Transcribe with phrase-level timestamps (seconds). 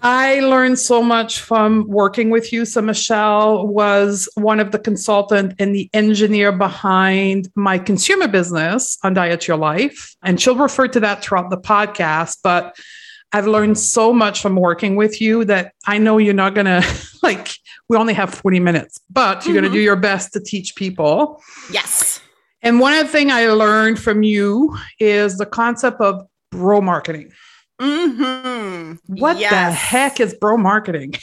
[0.00, 2.64] I learned so much from working with you.
[2.64, 9.46] So Michelle was one of the consultant and the engineer behind my consumer business Undiet
[9.46, 10.16] Your Life.
[10.22, 12.38] And she'll refer to that throughout the podcast.
[12.42, 12.78] But
[13.34, 17.08] I've learned so much from working with you that I know you're not going to
[17.22, 17.48] like,
[17.88, 19.62] we only have 40 minutes, but you're mm-hmm.
[19.62, 21.42] going to do your best to teach people.
[21.72, 22.20] Yes.
[22.62, 26.22] And one of the things I learned from you is the concept of
[26.52, 27.32] bro marketing.
[27.80, 29.18] Mm-hmm.
[29.20, 29.50] What yes.
[29.50, 31.14] the heck is bro marketing?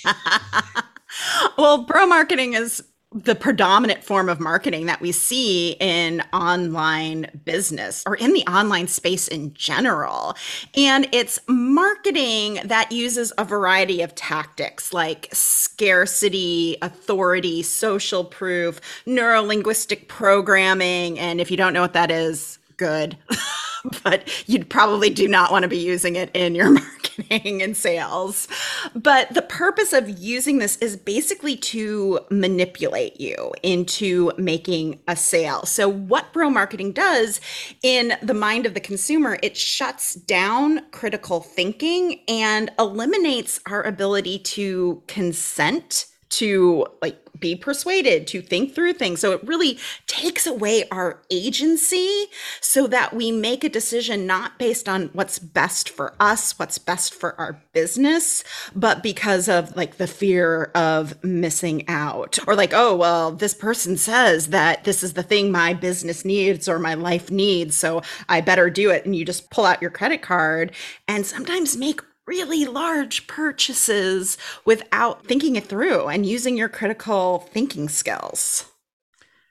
[1.57, 2.83] well, bro marketing is
[3.13, 8.87] the predominant form of marketing that we see in online business or in the online
[8.87, 10.35] space in general.
[10.75, 20.07] And it's marketing that uses a variety of tactics like scarcity, authority, social proof, neurolinguistic
[20.07, 21.19] programming.
[21.19, 23.17] And if you don't know what that is, good.
[24.03, 28.47] but you'd probably do not want to be using it in your marketing and sales.
[28.95, 35.65] But the purpose of using this is basically to manipulate you into making a sale.
[35.65, 37.41] So, what bro marketing does
[37.83, 44.39] in the mind of the consumer, it shuts down critical thinking and eliminates our ability
[44.39, 49.19] to consent to like be persuaded to think through things.
[49.19, 49.77] So it really
[50.07, 52.27] takes away our agency
[52.61, 57.13] so that we make a decision not based on what's best for us what's best
[57.13, 58.43] for our business
[58.75, 62.37] but because of like the fear of missing out.
[62.47, 66.69] Or like oh well this person says that this is the thing my business needs
[66.69, 69.05] or my life needs so i better do it.
[69.05, 70.73] And you just pull out your credit card
[71.07, 77.89] and sometimes make really large purchases without thinking it through and using your critical thinking
[77.89, 78.65] skills.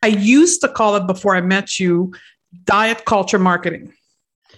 [0.02, 2.12] I used to call it before I met you
[2.64, 3.92] diet culture marketing.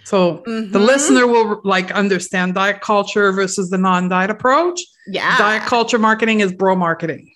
[0.04, 0.72] So mm-hmm.
[0.72, 4.80] the listener will like understand diet culture versus the non-diet approach.
[5.06, 5.36] Yeah.
[5.38, 7.32] Diet culture marketing is bro marketing.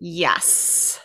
[0.00, 1.00] Yes.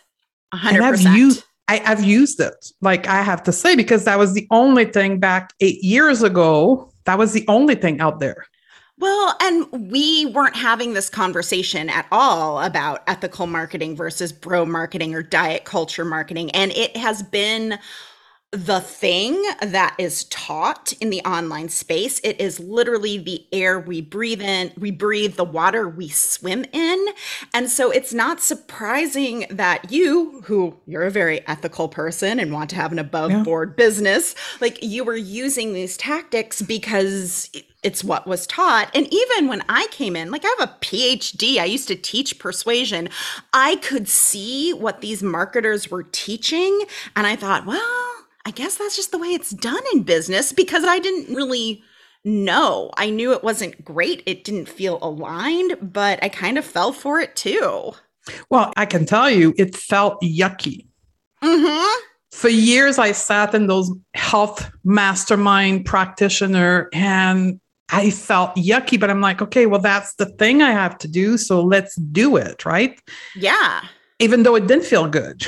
[0.54, 0.74] 100%.
[0.74, 2.72] And I've used, I, have used it.
[2.82, 6.92] Like I have to say, because that was the only thing back eight years ago.
[7.06, 8.46] That was the only thing out there.
[9.00, 15.16] Well, and we weren't having this conversation at all about ethical marketing versus bro marketing
[15.16, 16.52] or diet culture marketing.
[16.52, 17.80] And it has been
[18.52, 22.20] the thing that is taught in the online space.
[22.24, 27.08] It is literally the air we breathe in, we breathe, the water we swim in.
[27.54, 32.72] And so it's not surprising that you, who you're a very ethical person and want
[32.72, 33.86] to have an above board yeah.
[33.86, 37.52] business, like you were using these tactics because
[37.84, 38.90] it's what was taught.
[38.96, 42.40] And even when I came in, like I have a PhD, I used to teach
[42.40, 43.10] persuasion.
[43.54, 46.82] I could see what these marketers were teaching.
[47.16, 48.09] And I thought, well,
[48.46, 51.84] I guess that's just the way it's done in business because I didn't really
[52.24, 52.92] know.
[52.98, 54.24] I knew it wasn't great.
[54.26, 57.92] It didn't feel aligned, but I kind of fell for it too.
[58.50, 60.86] Well, I can tell you, it felt yucky.
[61.44, 62.02] Mm-hmm.
[62.32, 67.60] For years, I sat in those health mastermind practitioner, and
[67.92, 71.38] I felt yucky, but I'm like, okay, well, that's the thing I have to do.
[71.38, 72.66] So let's do it.
[72.66, 73.02] Right.
[73.36, 73.82] Yeah.
[74.20, 75.48] Even though it didn't feel good.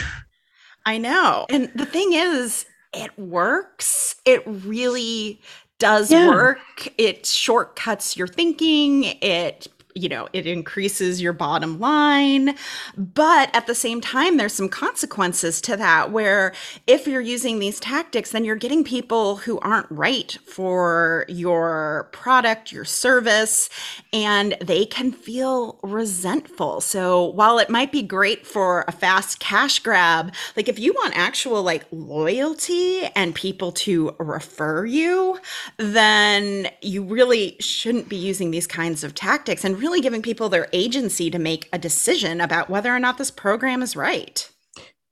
[0.86, 1.46] I know.
[1.50, 4.16] And the thing is, it works.
[4.26, 5.40] It really
[5.80, 6.28] does yeah.
[6.28, 6.60] work.
[6.98, 9.04] It shortcuts your thinking.
[9.22, 12.56] It you know, it increases your bottom line.
[12.98, 16.54] But at the same time, there's some consequences to that where
[16.88, 22.72] if you're using these tactics, then you're getting people who aren't right for your product,
[22.72, 23.70] your service,
[24.14, 26.82] and they can feel resentful.
[26.82, 31.18] So while it might be great for a fast cash grab, like if you want
[31.18, 35.40] actual like loyalty and people to refer you,
[35.78, 39.64] then you really shouldn't be using these kinds of tactics.
[39.64, 43.32] And really giving people their agency to make a decision about whether or not this
[43.32, 44.50] program is right.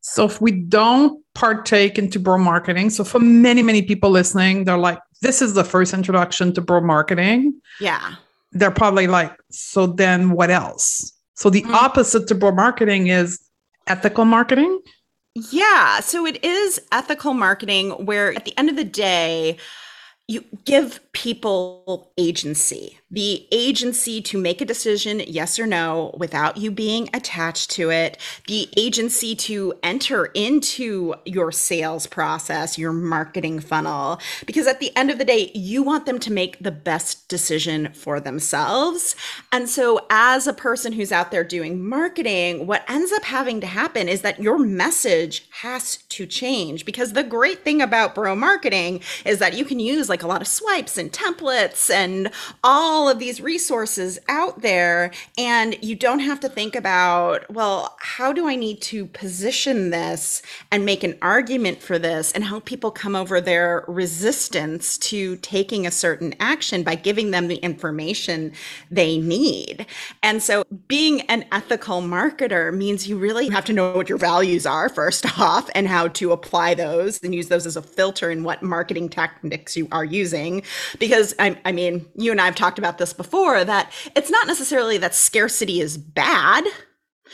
[0.01, 4.77] So if we don't partake into bro marketing, so for many, many people listening, they're
[4.77, 7.60] like, this is the first introduction to bro marketing.
[7.81, 8.16] Yeah.
[8.51, 11.12] They're probably like, so then what else?
[11.36, 11.75] So the mm-hmm.
[11.75, 13.39] opposite to bro marketing is
[13.88, 14.80] ethical marketing.
[15.51, 16.00] Yeah.
[16.00, 19.57] So it is ethical marketing where at the end of the day,
[20.27, 26.69] you give people agency the agency to make a decision, yes or no, without you
[26.69, 28.17] being attached to it,
[28.47, 35.09] the agency to enter into your sales process, your marketing funnel, because at the end
[35.09, 39.15] of the day, you want them to make the best decision for themselves.
[39.51, 43.67] And so, as a person who's out there doing marketing, what ends up having to
[43.67, 46.85] happen is that your message has to change.
[46.85, 50.41] Because the great thing about bro marketing is that you can use like a lot
[50.41, 52.31] of swipes and templates and
[52.63, 57.97] all all of these resources out there and you don't have to think about well
[57.99, 60.41] how do i need to position this
[60.71, 65.85] and make an argument for this and help people come over their resistance to taking
[65.85, 68.51] a certain action by giving them the information
[68.91, 69.85] they need?
[70.23, 74.65] And so being an ethical marketer means you really have to know what your values
[74.65, 78.43] are first off and how to apply those and use those as a filter in
[78.43, 80.63] what marketing tactics you are using.
[80.99, 84.31] Because i, I mean you and i have talked about about this before that it's
[84.31, 86.65] not necessarily that scarcity is bad.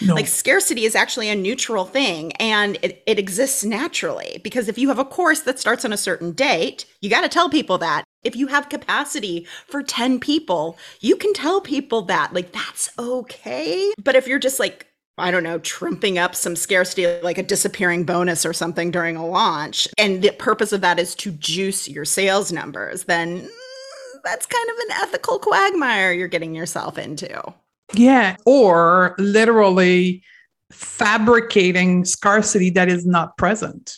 [0.01, 0.13] No.
[0.13, 4.89] Like scarcity is actually a neutral thing and it, it exists naturally because if you
[4.89, 8.03] have a course that starts on a certain date, you got to tell people that.
[8.25, 12.33] If you have capacity for 10 people, you can tell people that.
[12.33, 13.93] Like that's okay.
[14.03, 14.87] But if you're just like,
[15.17, 19.25] I don't know, trumping up some scarcity like a disappearing bonus or something during a
[19.25, 23.49] launch, and the purpose of that is to juice your sales numbers, then mm,
[24.25, 27.53] that's kind of an ethical quagmire you're getting yourself into.
[27.93, 28.35] Yeah.
[28.45, 30.23] Or literally
[30.71, 33.95] fabricating scarcity that is not present.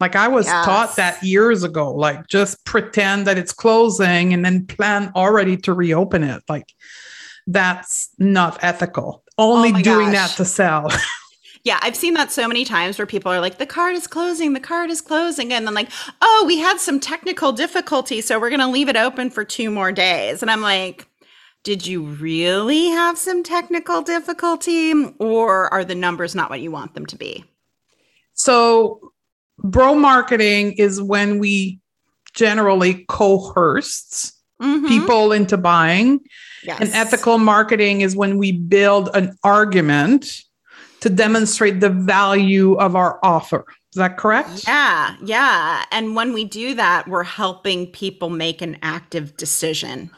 [0.00, 0.64] Like I was yes.
[0.64, 5.72] taught that years ago, like just pretend that it's closing and then plan already to
[5.72, 6.42] reopen it.
[6.48, 6.72] Like
[7.46, 9.22] that's not ethical.
[9.36, 10.30] Only oh doing gosh.
[10.30, 10.88] that to sell.
[11.64, 14.52] Yeah, I've seen that so many times where people are like, the card is closing,
[14.52, 15.50] the card is closing.
[15.50, 15.90] And then, like,
[16.20, 18.20] oh, we had some technical difficulty.
[18.20, 20.42] So we're going to leave it open for two more days.
[20.42, 21.08] And I'm like,
[21.62, 24.92] did you really have some technical difficulty?
[25.18, 27.44] Or are the numbers not what you want them to be?
[28.34, 29.12] So,
[29.58, 31.80] bro marketing is when we
[32.34, 34.86] generally coerce mm-hmm.
[34.86, 36.20] people into buying.
[36.62, 36.80] Yes.
[36.80, 40.42] And ethical marketing is when we build an argument
[41.04, 43.66] to demonstrate the value of our offer.
[43.92, 44.66] Is that correct?
[44.66, 45.84] Yeah, yeah.
[45.92, 50.10] And when we do that, we're helping people make an active decision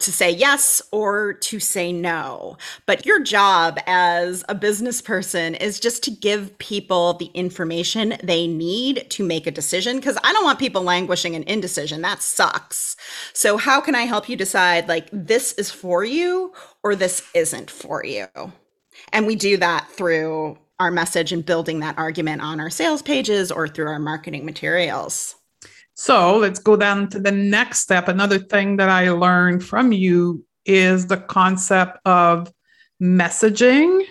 [0.00, 2.58] to say yes or to say no.
[2.86, 8.48] But your job as a business person is just to give people the information they
[8.48, 12.02] need to make a decision because I don't want people languishing in indecision.
[12.02, 12.96] That sucks.
[13.32, 17.70] So, how can I help you decide like this is for you or this isn't
[17.70, 18.26] for you?
[19.12, 23.52] And we do that through our message and building that argument on our sales pages
[23.52, 25.36] or through our marketing materials.
[25.94, 28.08] So let's go down to the next step.
[28.08, 32.52] Another thing that I learned from you is the concept of
[33.00, 34.02] messaging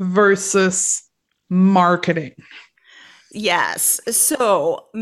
[0.00, 1.08] versus
[1.48, 2.32] marketing.
[3.34, 3.98] Yes.
[4.10, 4.84] So,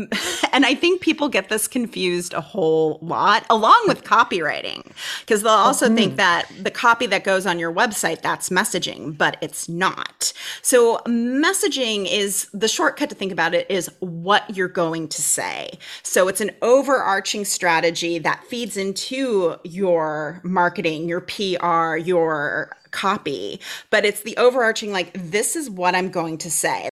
[0.53, 5.51] and I think people get this confused a whole lot, along with copywriting, because they'll
[5.51, 5.95] also mm-hmm.
[5.95, 10.31] think that the copy that goes on your website, that's messaging, but it's not.
[10.61, 15.77] So, messaging is the shortcut to think about it is what you're going to say.
[16.01, 23.59] So, it's an overarching strategy that feeds into your marketing, your PR, your copy,
[23.89, 26.90] but it's the overarching like, this is what I'm going to say.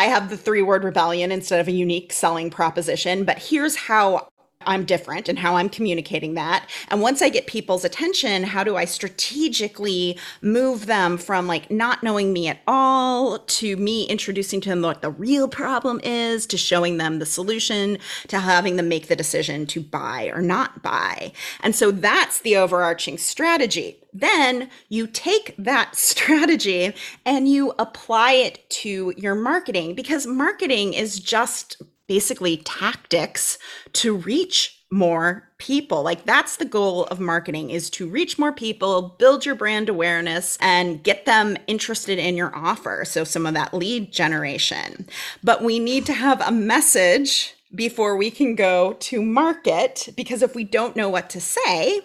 [0.00, 4.28] I have the three word rebellion instead of a unique selling proposition, but here's how
[4.66, 6.68] I'm different and how I'm communicating that.
[6.88, 12.02] And once I get people's attention, how do I strategically move them from like not
[12.02, 16.58] knowing me at all to me introducing to them what the real problem is, to
[16.58, 17.96] showing them the solution,
[18.28, 21.32] to having them make the decision to buy or not buy.
[21.62, 23.96] And so that's the overarching strategy.
[24.12, 26.92] Then you take that strategy
[27.24, 33.56] and you apply it to your marketing because marketing is just basically tactics
[33.92, 36.02] to reach more people.
[36.02, 40.58] Like that's the goal of marketing is to reach more people, build your brand awareness
[40.60, 43.04] and get them interested in your offer.
[43.04, 45.06] So some of that lead generation.
[45.44, 50.56] But we need to have a message before we can go to market because if
[50.56, 52.00] we don't know what to say,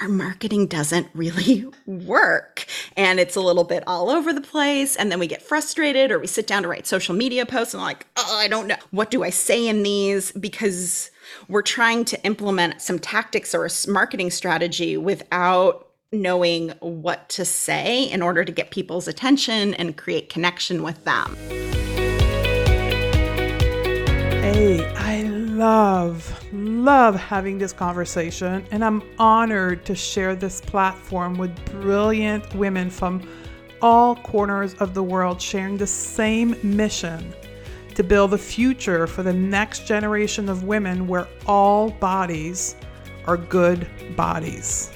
[0.00, 4.96] our marketing doesn't really work and it's a little bit all over the place.
[4.96, 7.82] And then we get frustrated or we sit down to write social media posts and
[7.82, 8.76] like, oh, I don't know.
[8.90, 10.32] What do I say in these?
[10.32, 11.10] Because
[11.48, 18.04] we're trying to implement some tactics or a marketing strategy without knowing what to say
[18.04, 21.36] in order to get people's attention and create connection with them.
[24.42, 24.84] Hey,
[25.62, 32.90] love, love having this conversation, and I'm honored to share this platform with brilliant women
[32.90, 33.22] from
[33.80, 37.32] all corners of the world sharing the same mission
[37.94, 42.74] to build a future for the next generation of women where all bodies
[43.28, 44.90] are good bodies.